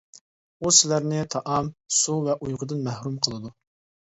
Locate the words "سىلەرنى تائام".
0.77-1.69